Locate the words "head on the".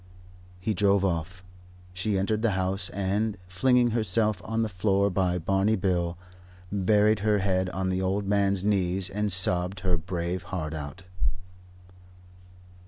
7.37-8.01